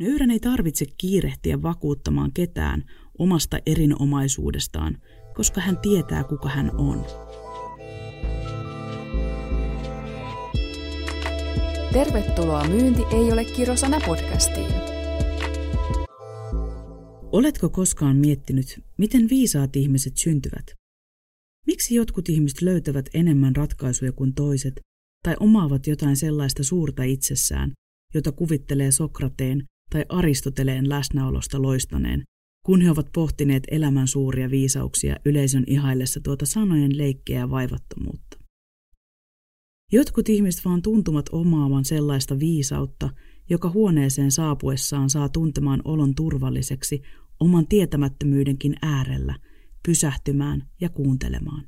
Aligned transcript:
Nöyrän 0.00 0.30
ei 0.30 0.40
tarvitse 0.40 0.86
kiirehtiä 0.98 1.62
vakuuttamaan 1.62 2.32
ketään 2.32 2.84
omasta 3.18 3.58
erinomaisuudestaan, 3.66 4.98
koska 5.34 5.60
hän 5.60 5.78
tietää, 5.78 6.24
kuka 6.24 6.48
hän 6.48 6.70
on. 6.76 7.04
Tervetuloa 11.92 12.68
Myynti 12.68 13.02
ei 13.12 13.32
ole 13.32 13.44
kirosana 13.44 14.00
podcastiin. 14.06 14.70
Oletko 17.32 17.68
koskaan 17.68 18.16
miettinyt, 18.16 18.80
miten 18.98 19.28
viisaat 19.30 19.76
ihmiset 19.76 20.16
syntyvät? 20.16 20.66
Miksi 21.66 21.94
jotkut 21.94 22.28
ihmiset 22.28 22.62
löytävät 22.62 23.08
enemmän 23.14 23.56
ratkaisuja 23.56 24.12
kuin 24.12 24.34
toiset, 24.34 24.80
tai 25.24 25.36
omaavat 25.40 25.86
jotain 25.86 26.16
sellaista 26.16 26.64
suurta 26.64 27.02
itsessään, 27.02 27.72
jota 28.14 28.32
kuvittelee 28.32 28.90
Sokrateen 28.90 29.64
tai 29.90 30.04
Aristoteleen 30.08 30.88
läsnäolosta 30.88 31.62
loistaneen, 31.62 32.22
kun 32.66 32.80
he 32.80 32.90
ovat 32.90 33.06
pohtineet 33.14 33.62
elämän 33.70 34.08
suuria 34.08 34.50
viisauksia 34.50 35.16
yleisön 35.24 35.64
ihaillessa 35.66 36.20
tuota 36.20 36.46
sanojen 36.46 36.98
leikkeä 36.98 37.38
ja 37.38 37.50
vaivattomuutta. 37.50 38.38
Jotkut 39.92 40.28
ihmiset 40.28 40.64
vaan 40.64 40.82
tuntumat 40.82 41.26
omaavan 41.32 41.84
sellaista 41.84 42.38
viisautta, 42.38 43.10
joka 43.50 43.70
huoneeseen 43.70 44.30
saapuessaan 44.30 45.10
saa 45.10 45.28
tuntemaan 45.28 45.82
olon 45.84 46.14
turvalliseksi 46.14 47.02
oman 47.40 47.66
tietämättömyydenkin 47.66 48.76
äärellä, 48.82 49.34
pysähtymään 49.86 50.68
ja 50.80 50.88
kuuntelemaan. 50.88 51.66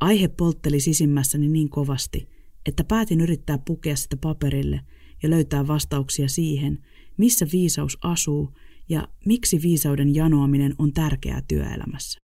Aihe 0.00 0.28
poltteli 0.28 0.80
sisimmässäni 0.80 1.48
niin 1.48 1.68
kovasti, 1.68 2.28
että 2.66 2.84
päätin 2.84 3.20
yrittää 3.20 3.58
pukea 3.58 3.96
sitä 3.96 4.16
paperille 4.16 4.80
ja 5.22 5.30
löytää 5.30 5.66
vastauksia 5.66 6.28
siihen, 6.28 6.86
missä 7.18 7.46
viisaus 7.52 7.98
asuu 8.02 8.54
ja 8.88 9.08
miksi 9.26 9.62
viisauden 9.62 10.14
janoaminen 10.14 10.74
on 10.78 10.92
tärkeää 10.92 11.42
työelämässä. 11.48 12.18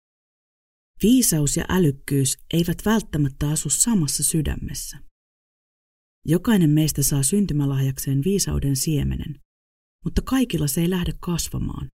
Viisaus 1.03 1.57
ja 1.57 1.65
älykkyys 1.69 2.39
eivät 2.53 2.85
välttämättä 2.85 3.51
asu 3.51 3.71
samassa 3.71 4.23
sydämessä. 4.23 4.99
Jokainen 6.27 6.71
meistä 6.71 7.03
saa 7.03 7.23
syntymälahjakseen 7.23 8.25
viisauden 8.25 8.77
siemenen, 8.77 9.41
mutta 10.05 10.23
kaikilla 10.23 10.67
se 10.67 10.81
ei 10.81 10.91
lähde 10.91 11.13
kasvamaan. 11.21 11.89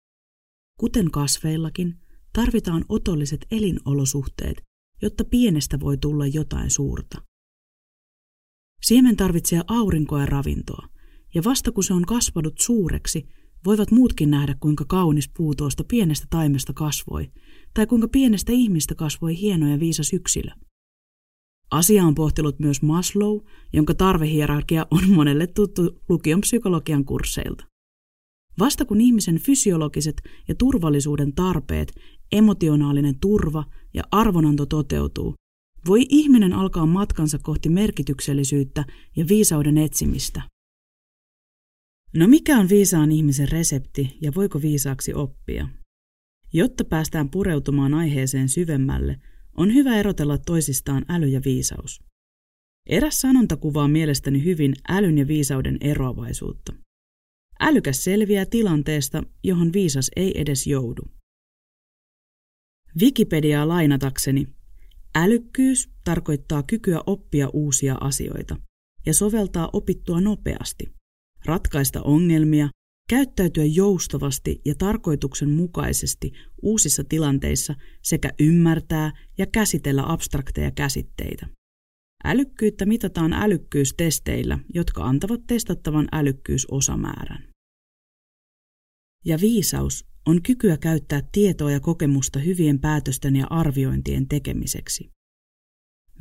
Kuten 0.80 1.10
kasveillakin, 1.10 1.94
tarvitaan 2.32 2.84
otolliset 2.88 3.46
elinolosuhteet, 3.50 4.62
jotta 5.02 5.24
pienestä 5.24 5.80
voi 5.80 5.96
tulla 5.98 6.26
jotain 6.26 6.70
suurta. 6.70 7.22
Siemen 8.82 9.16
tarvitsee 9.16 9.60
aurinkoa 9.66 10.20
ja 10.20 10.26
ravintoa, 10.26 10.88
ja 11.34 11.44
vasta 11.44 11.72
kun 11.72 11.84
se 11.84 11.94
on 11.94 12.06
kasvanut 12.06 12.58
suureksi, 12.58 13.28
voivat 13.64 13.90
muutkin 13.90 14.30
nähdä, 14.30 14.54
kuinka 14.60 14.84
kaunis 14.88 15.30
puu 15.36 15.54
tuosta 15.54 15.84
pienestä 15.84 16.26
taimesta 16.30 16.72
kasvoi, 16.72 17.32
tai 17.74 17.86
kuinka 17.86 18.08
pienestä 18.08 18.52
ihmistä 18.52 18.94
kasvoi 18.94 19.40
hieno 19.40 19.68
ja 19.68 19.80
viisas 19.80 20.12
yksilö. 20.12 20.50
Asia 21.70 22.04
on 22.04 22.14
pohtinut 22.14 22.58
myös 22.58 22.82
Maslow, 22.82 23.40
jonka 23.72 23.94
tarvehierarkia 23.94 24.86
on 24.90 25.10
monelle 25.10 25.46
tuttu 25.46 26.00
lukion 26.08 26.40
psykologian 26.40 27.04
kursseilta. 27.04 27.64
Vasta 28.58 28.84
kun 28.84 29.00
ihmisen 29.00 29.38
fysiologiset 29.38 30.22
ja 30.48 30.54
turvallisuuden 30.54 31.34
tarpeet, 31.34 31.92
emotionaalinen 32.32 33.20
turva 33.20 33.64
ja 33.94 34.02
arvonanto 34.10 34.66
toteutuu, 34.66 35.34
voi 35.88 36.06
ihminen 36.08 36.52
alkaa 36.52 36.86
matkansa 36.86 37.38
kohti 37.38 37.68
merkityksellisyyttä 37.68 38.84
ja 39.16 39.28
viisauden 39.28 39.78
etsimistä. 39.78 40.42
No 42.16 42.26
mikä 42.28 42.58
on 42.58 42.68
viisaan 42.68 43.12
ihmisen 43.12 43.48
resepti 43.48 44.18
ja 44.20 44.32
voiko 44.34 44.62
viisaaksi 44.62 45.14
oppia? 45.14 45.68
Jotta 46.52 46.84
päästään 46.84 47.30
pureutumaan 47.30 47.94
aiheeseen 47.94 48.48
syvemmälle, 48.48 49.20
on 49.56 49.74
hyvä 49.74 49.96
erotella 49.96 50.38
toisistaan 50.38 51.04
äly 51.08 51.26
ja 51.26 51.40
viisaus. 51.44 52.00
Eräs 52.88 53.20
sanonta 53.20 53.56
kuvaa 53.56 53.88
mielestäni 53.88 54.44
hyvin 54.44 54.74
älyn 54.88 55.18
ja 55.18 55.26
viisauden 55.26 55.78
eroavaisuutta. 55.80 56.72
Älykäs 57.60 58.04
selviää 58.04 58.46
tilanteesta, 58.46 59.22
johon 59.44 59.72
viisas 59.72 60.10
ei 60.16 60.40
edes 60.40 60.66
joudu. 60.66 61.02
Wikipediaa 63.00 63.68
lainatakseni, 63.68 64.46
älykkyys 65.14 65.90
tarkoittaa 66.04 66.62
kykyä 66.62 67.00
oppia 67.06 67.48
uusia 67.52 67.96
asioita 68.00 68.56
ja 69.06 69.14
soveltaa 69.14 69.70
opittua 69.72 70.20
nopeasti, 70.20 70.94
ratkaista 71.44 72.02
ongelmia, 72.02 72.68
käyttäytyä 73.10 73.64
joustavasti 73.64 74.60
ja 74.64 74.74
tarkoituksenmukaisesti 74.74 76.32
uusissa 76.62 77.04
tilanteissa 77.04 77.74
sekä 78.02 78.30
ymmärtää 78.40 79.12
ja 79.38 79.46
käsitellä 79.46 80.02
abstrakteja 80.06 80.70
käsitteitä. 80.70 81.46
Älykkyyttä 82.24 82.86
mitataan 82.86 83.32
älykkyystesteillä, 83.32 84.58
jotka 84.74 85.04
antavat 85.04 85.40
testattavan 85.46 86.08
älykkyysosamäärän. 86.12 87.48
Ja 89.24 89.38
viisaus 89.40 90.13
on 90.26 90.42
kykyä 90.42 90.76
käyttää 90.76 91.22
tietoa 91.32 91.70
ja 91.70 91.80
kokemusta 91.80 92.38
hyvien 92.38 92.78
päätösten 92.78 93.36
ja 93.36 93.46
arviointien 93.50 94.28
tekemiseksi. 94.28 95.10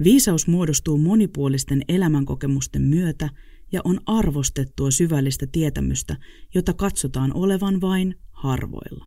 Viisaus 0.04 0.48
muodostuu 0.48 0.98
monipuolisten 0.98 1.82
elämänkokemusten 1.88 2.82
myötä 2.82 3.30
ja 3.72 3.82
on 3.84 4.00
arvostettua 4.06 4.92
syvällistä 4.92 5.48
tietämystä, 5.52 6.18
jota 6.56 6.74
katsotaan 6.74 7.32
olevan 7.34 7.82
vain 7.82 8.16
harvoilla. 8.32 9.06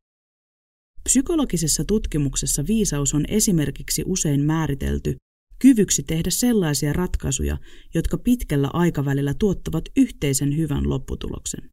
Psykologisessa 1.02 1.84
tutkimuksessa 1.84 2.64
viisaus 2.66 3.14
on 3.14 3.24
esimerkiksi 3.28 4.02
usein 4.06 4.40
määritelty 4.40 5.16
kyvyksi 5.58 6.02
tehdä 6.02 6.30
sellaisia 6.30 6.92
ratkaisuja, 6.92 7.58
jotka 7.94 8.18
pitkällä 8.18 8.70
aikavälillä 8.72 9.34
tuottavat 9.34 9.84
yhteisen 9.96 10.56
hyvän 10.56 10.88
lopputuloksen. 10.88 11.70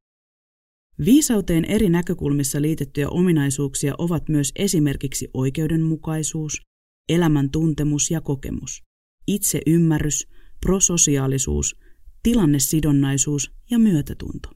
Viisauteen 1.05 1.65
eri 1.65 1.89
näkökulmissa 1.89 2.61
liitettyjä 2.61 3.09
ominaisuuksia 3.09 3.93
ovat 3.97 4.29
myös 4.29 4.51
esimerkiksi 4.55 5.27
oikeudenmukaisuus, 5.33 6.61
elämän 7.09 7.49
tuntemus 7.49 8.11
ja 8.11 8.21
kokemus, 8.21 8.83
itseymmärrys, 9.27 10.27
prososiaalisuus, 10.61 11.75
tilannesidonnaisuus 12.23 13.51
ja 13.71 13.79
myötätunto. 13.79 14.49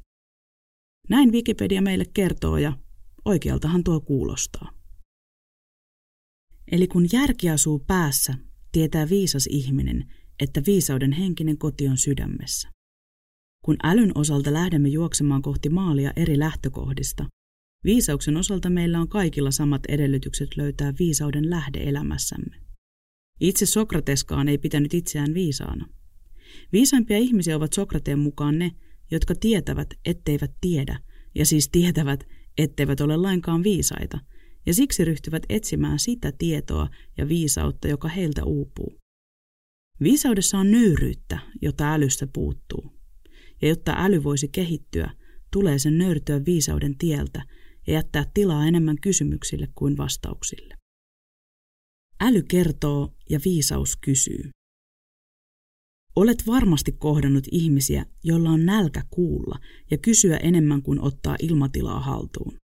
Näin 1.10 1.32
Wikipedia 1.32 1.82
meille 1.82 2.06
kertoo 2.14 2.58
ja 2.58 2.78
oikealtahan 3.26 3.84
tuo 3.84 4.02
kuulostaa. 4.02 4.72
Eli 6.72 6.88
kun 6.88 7.08
järki 7.14 7.50
asuu 7.50 7.80
päässä, 7.80 8.34
tietää 8.72 9.10
viisas 9.10 9.48
ihminen, 9.48 10.14
että 10.40 10.62
viisauden 10.66 11.12
henkinen 11.12 11.58
koti 11.58 11.88
on 11.88 11.98
sydämessä. 11.98 12.77
Kun 13.68 13.78
älyn 13.84 14.12
osalta 14.16 14.54
lähdemme 14.54 14.90
juoksemaan 14.90 15.42
kohti 15.42 15.70
maalia 15.70 16.14
eri 16.16 16.40
lähtökohdista, 16.40 17.26
viisauksen 17.84 18.38
osalta 18.38 18.70
meillä 18.70 19.00
on 19.02 19.10
kaikilla 19.10 19.52
samat 19.52 19.82
edellytykset 19.88 20.58
löytää 20.58 20.94
viisauden 21.00 21.50
lähde 21.50 21.80
elämässämme. 21.84 22.56
Itse 23.40 23.66
Sokrateskaan 23.66 24.48
ei 24.48 24.58
pitänyt 24.58 24.94
itseään 24.94 25.34
viisaana. 25.34 25.88
Viisaimpia 26.74 27.18
ihmisiä 27.18 27.56
ovat 27.56 27.74
Sokrateen 27.74 28.20
mukaan 28.20 28.60
ne, 28.60 28.72
jotka 29.12 29.36
tietävät, 29.36 29.88
etteivät 30.06 30.52
tiedä, 30.62 31.00
ja 31.36 31.46
siis 31.46 31.70
tietävät, 31.70 32.28
etteivät 32.58 33.02
ole 33.02 33.18
lainkaan 33.18 33.64
viisaita, 33.64 34.20
ja 34.66 34.74
siksi 34.74 35.06
ryhtyvät 35.06 35.44
etsimään 35.50 36.00
sitä 36.00 36.32
tietoa 36.38 36.90
ja 37.18 37.28
viisautta, 37.28 37.88
joka 37.88 38.08
heiltä 38.08 38.44
uupuu. 38.44 38.98
Viisaudessa 40.04 40.58
on 40.58 40.72
nöyryyttä, 40.72 41.40
jota 41.62 41.94
älystä 41.94 42.28
puuttuu 42.28 42.97
ja 43.62 43.68
jotta 43.68 43.94
äly 43.98 44.24
voisi 44.24 44.48
kehittyä, 44.48 45.12
tulee 45.52 45.80
sen 45.80 45.98
nöyrtyä 45.98 46.46
viisauden 46.46 46.98
tieltä 46.98 47.46
ja 47.88 47.94
jättää 47.94 48.26
tilaa 48.34 48.66
enemmän 48.66 48.98
kysymyksille 49.02 49.68
kuin 49.76 49.98
vastauksille. 49.98 50.76
Äly 52.22 52.44
kertoo 52.44 53.14
ja 53.30 53.40
viisaus 53.46 53.96
kysyy. 53.96 54.50
Olet 56.16 56.48
varmasti 56.48 56.92
kohdannut 56.92 57.44
ihmisiä, 57.52 58.06
joilla 58.24 58.50
on 58.50 58.66
nälkä 58.66 59.04
kuulla 59.10 59.60
ja 59.92 59.98
kysyä 59.98 60.38
enemmän 60.38 60.82
kuin 60.82 61.02
ottaa 61.02 61.36
ilmatilaa 61.42 62.00
haltuun. 62.00 62.58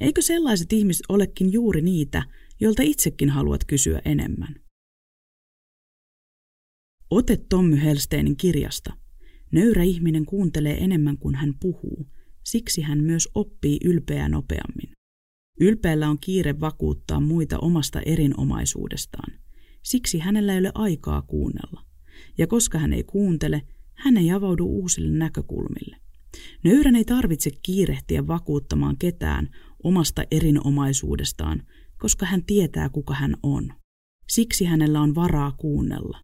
Eikö 0.00 0.22
sellaiset 0.22 0.72
ihmiset 0.72 1.02
olekin 1.08 1.52
juuri 1.52 1.82
niitä, 1.82 2.22
joilta 2.60 2.82
itsekin 2.82 3.30
haluat 3.30 3.64
kysyä 3.64 4.02
enemmän? 4.04 4.54
Ote 7.10 7.36
Tommy 7.36 7.82
Helsteinin 7.82 8.36
kirjasta– 8.36 8.96
Nöyrä 9.52 9.82
ihminen 9.82 10.26
kuuntelee 10.26 10.84
enemmän 10.84 11.18
kuin 11.18 11.34
hän 11.34 11.54
puhuu, 11.60 12.06
siksi 12.44 12.82
hän 12.82 12.98
myös 12.98 13.28
oppii 13.34 13.78
ylpeä 13.84 14.28
nopeammin. 14.28 14.92
Ylpeällä 15.60 16.08
on 16.08 16.18
kiire 16.20 16.60
vakuuttaa 16.60 17.20
muita 17.20 17.58
omasta 17.58 18.00
erinomaisuudestaan. 18.00 19.32
Siksi 19.82 20.18
hänellä 20.18 20.52
ei 20.52 20.58
ole 20.58 20.72
aikaa 20.74 21.22
kuunnella. 21.22 21.86
Ja 22.38 22.46
koska 22.46 22.78
hän 22.78 22.92
ei 22.92 23.04
kuuntele, 23.04 23.62
hän 23.94 24.16
ei 24.16 24.32
avaudu 24.32 24.66
uusille 24.66 25.18
näkökulmille. 25.18 25.96
Nöyrän 26.64 26.96
ei 26.96 27.04
tarvitse 27.04 27.50
kiirehtiä 27.62 28.26
vakuuttamaan 28.26 28.96
ketään 28.98 29.48
omasta 29.84 30.24
erinomaisuudestaan, 30.30 31.62
koska 31.98 32.26
hän 32.26 32.44
tietää, 32.44 32.88
kuka 32.88 33.14
hän 33.14 33.36
on. 33.42 33.72
Siksi 34.28 34.64
hänellä 34.64 35.00
on 35.00 35.14
varaa 35.14 35.52
kuunnella. 35.52 36.20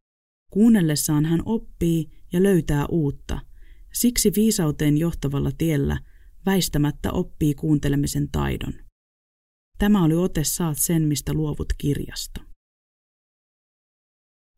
Kuunnellessaan 0.50 1.24
hän 1.24 1.42
oppii 1.44 2.10
ja 2.32 2.42
löytää 2.42 2.86
uutta. 2.86 3.40
Siksi 3.92 4.32
viisauteen 4.36 4.98
johtavalla 4.98 5.50
tiellä 5.58 5.98
väistämättä 6.46 7.12
oppii 7.12 7.54
kuuntelemisen 7.54 8.28
taidon. 8.32 8.72
Tämä 9.78 10.04
oli 10.04 10.14
ote 10.14 10.44
Saat 10.44 10.78
sen, 10.78 11.02
mistä 11.02 11.34
luovut 11.34 11.72
kirjasta. 11.78 12.40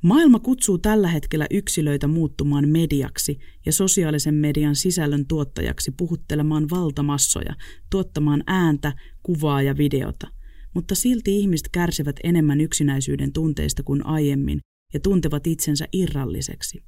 Maailma 0.03 0.39
kutsuu 0.39 0.79
tällä 0.79 1.09
hetkellä 1.09 1.47
yksilöitä 1.51 2.07
muuttumaan 2.07 2.69
mediaksi 2.69 3.39
ja 3.67 3.73
sosiaalisen 3.73 4.35
median 4.35 4.77
sisällön 4.77 5.27
tuottajaksi 5.27 5.91
puhuttelemaan 5.91 6.71
valtamassoja, 6.71 7.55
tuottamaan 7.91 8.45
ääntä, 8.47 8.93
kuvaa 9.23 9.63
ja 9.63 9.77
videota. 9.77 10.27
Mutta 10.75 10.95
silti 10.95 11.39
ihmiset 11.39 11.69
kärsivät 11.73 12.17
enemmän 12.25 12.61
yksinäisyyden 12.61 13.33
tunteista 13.33 13.83
kuin 13.83 14.07
aiemmin 14.07 14.61
ja 14.95 15.01
tuntevat 15.01 15.47
itsensä 15.47 15.89
irralliseksi. 15.93 16.85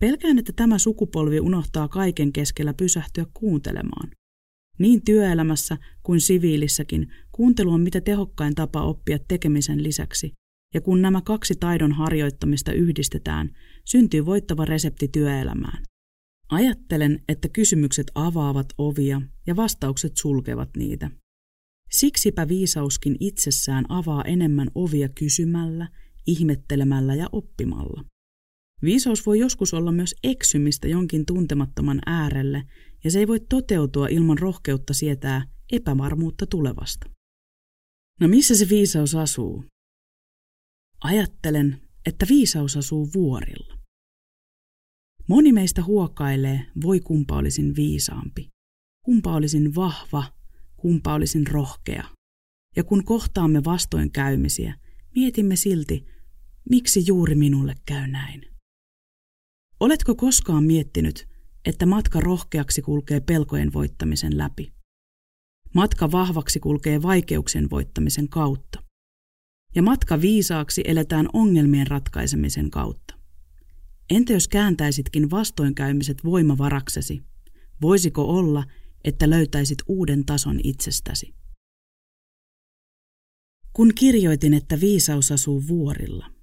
Pelkään, 0.00 0.38
että 0.38 0.52
tämä 0.56 0.78
sukupolvi 0.78 1.40
unohtaa 1.40 1.88
kaiken 1.88 2.32
keskellä 2.32 2.74
pysähtyä 2.74 3.26
kuuntelemaan. 3.34 4.10
Niin 4.78 5.04
työelämässä 5.04 5.78
kuin 6.02 6.20
siviilissäkin 6.20 7.12
kuuntelu 7.32 7.72
on 7.72 7.80
mitä 7.80 8.00
tehokkain 8.00 8.54
tapa 8.54 8.82
oppia 8.82 9.18
tekemisen 9.28 9.82
lisäksi, 9.82 10.32
ja 10.74 10.80
kun 10.80 11.02
nämä 11.02 11.20
kaksi 11.22 11.54
taidon 11.60 11.92
harjoittamista 11.92 12.72
yhdistetään, 12.72 13.50
syntyy 13.84 14.26
voittava 14.26 14.64
resepti 14.64 15.08
työelämään. 15.08 15.82
Ajattelen, 16.50 17.22
että 17.28 17.48
kysymykset 17.48 18.06
avaavat 18.14 18.66
ovia 18.78 19.22
ja 19.46 19.56
vastaukset 19.56 20.16
sulkevat 20.16 20.70
niitä. 20.76 21.10
Siksipä 21.90 22.48
viisauskin 22.48 23.16
itsessään 23.20 23.84
avaa 23.88 24.24
enemmän 24.24 24.70
ovia 24.74 25.08
kysymällä, 25.08 25.88
ihmettelemällä 26.26 27.14
ja 27.14 27.26
oppimalla. 27.32 28.04
Viisaus 28.82 29.26
voi 29.26 29.38
joskus 29.38 29.74
olla 29.74 29.92
myös 29.92 30.14
eksymistä 30.22 30.88
jonkin 30.88 31.26
tuntemattoman 31.26 32.00
äärelle, 32.06 32.62
ja 33.04 33.10
se 33.10 33.18
ei 33.18 33.28
voi 33.28 33.40
toteutua 33.40 34.08
ilman 34.08 34.38
rohkeutta 34.38 34.94
sietää 34.94 35.46
epävarmuutta 35.72 36.46
tulevasta. 36.46 37.10
No 38.20 38.28
missä 38.28 38.56
se 38.56 38.68
viisaus 38.68 39.14
asuu? 39.14 39.64
Ajattelen, 41.00 41.80
että 42.06 42.26
viisaus 42.28 42.76
asuu 42.76 43.08
vuorilla. 43.14 43.78
Moni 45.28 45.52
meistä 45.52 45.82
huokailee, 45.82 46.66
voi 46.82 47.00
kumpa 47.00 47.36
olisin 47.36 47.76
viisaampi, 47.76 48.48
kumpa 49.04 49.34
olisin 49.34 49.74
vahva, 49.74 50.32
kumpa 50.76 51.14
olisin 51.14 51.46
rohkea. 51.46 52.04
Ja 52.76 52.84
kun 52.84 53.04
kohtaamme 53.04 53.64
vastoinkäymisiä, 53.64 54.74
mietimme 55.14 55.56
silti, 55.56 56.06
miksi 56.70 57.02
juuri 57.06 57.34
minulle 57.34 57.74
käy 57.86 58.06
näin. 58.06 58.50
Oletko 59.80 60.14
koskaan 60.14 60.64
miettinyt, 60.64 61.28
että 61.64 61.86
matka 61.86 62.20
rohkeaksi 62.20 62.82
kulkee 62.82 63.20
pelkojen 63.20 63.72
voittamisen 63.72 64.38
läpi? 64.38 64.72
Matka 65.74 66.10
vahvaksi 66.10 66.60
kulkee 66.60 67.02
vaikeuksien 67.02 67.70
voittamisen 67.70 68.28
kautta 68.28 68.82
ja 69.74 69.82
matka 69.82 70.20
viisaaksi 70.20 70.82
eletään 70.86 71.28
ongelmien 71.32 71.86
ratkaisemisen 71.86 72.70
kautta. 72.70 73.14
Entä 74.10 74.32
jos 74.32 74.48
kääntäisitkin 74.48 75.30
vastoinkäymiset 75.30 76.24
voimavaraksesi? 76.24 77.22
Voisiko 77.82 78.22
olla, 78.22 78.64
että 79.04 79.30
löytäisit 79.30 79.78
uuden 79.86 80.24
tason 80.24 80.60
itsestäsi? 80.64 81.34
Kun 83.72 83.92
kirjoitin, 83.94 84.54
että 84.54 84.80
viisaus 84.80 85.32
asuu 85.32 85.62
vuorilla, 85.68 86.39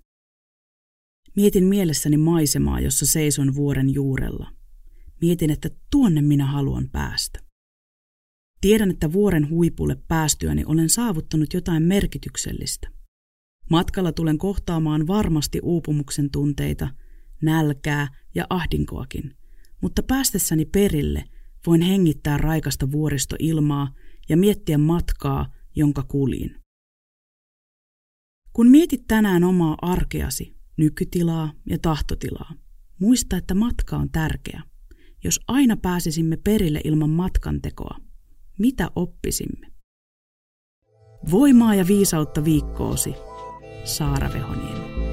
mietin 1.38 1.64
mielessäni 1.64 2.18
maisemaa, 2.18 2.80
jossa 2.80 3.06
seison 3.06 3.56
vuoren 3.56 3.94
juurella. 3.94 4.52
Mietin, 5.22 5.52
että 5.52 5.70
tuonne 5.92 6.22
minä 6.22 6.46
haluan 6.46 6.90
päästä. 6.90 7.40
Tiedän, 8.62 8.90
että 8.90 9.12
vuoren 9.12 9.50
huipulle 9.50 9.98
päästyäni 10.08 10.64
olen 10.66 10.90
saavuttanut 10.90 11.54
jotain 11.54 11.84
merkityksellistä. 11.84 12.90
Matkalla 13.70 14.12
tulen 14.12 14.38
kohtaamaan 14.38 15.08
varmasti 15.08 15.60
uupumuksen 15.64 16.32
tunteita, 16.32 16.90
nälkää 17.42 18.08
ja 18.36 18.46
ahdinkoakin, 18.50 19.34
mutta 19.82 20.04
päästessäni 20.04 20.66
perille 20.66 21.24
voin 21.66 21.82
hengittää 21.82 22.38
raikasta 22.38 22.92
vuoristoilmaa 22.92 23.94
ja 24.30 24.38
miettiä 24.38 24.78
matkaa, 24.78 25.46
jonka 25.76 26.04
kuljin. 26.04 26.56
Kun 28.54 28.68
mietit 28.68 29.02
tänään 29.08 29.44
omaa 29.44 29.78
arkeasi, 29.82 30.57
nykytilaa 30.78 31.54
ja 31.66 31.78
tahtotilaa, 31.78 32.54
muista, 33.00 33.38
että 33.38 33.56
matka 33.56 33.98
on 33.98 34.12
tärkeä. 34.12 34.64
Jos 35.24 35.40
aina 35.48 35.78
pääsisimme 35.78 36.38
perille 36.38 36.82
ilman 36.84 37.10
matkantekoa, 37.10 37.98
mitä 38.60 38.92
oppisimme? 38.96 39.68
Voimaa 41.32 41.76
ja 41.76 41.88
viisautta 41.88 42.44
viikkoosi 42.44 43.14
Saara 43.84 44.34
Vehoniemi. 44.34 45.07